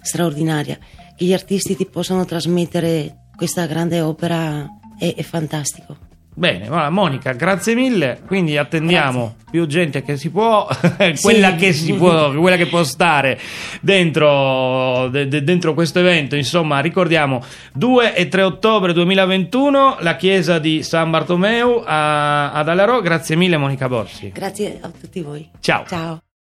[0.01, 0.79] straordinaria.
[1.17, 4.67] Che gli artisti ti possano trasmettere questa grande opera
[4.99, 5.97] è, è fantastico.
[6.37, 8.21] Bene, voilà, Monica, grazie mille.
[8.27, 10.67] Quindi attendiamo più gente che si può,
[11.23, 11.57] quella, Sì.
[11.57, 13.39] che si può quella che può stare
[13.81, 16.35] dentro, de- de- dentro questo evento.
[16.35, 17.41] Insomma, ricordiamo
[17.73, 23.01] 2 e 3 ottobre 2021, la chiesa di San Bartomeu a- ad Alarò.
[23.01, 24.31] Grazie mille, Monica Borsi.
[24.35, 25.49] Grazie a tutti voi.
[25.61, 25.85] Ciao.
[25.87, 26.25] Ciao.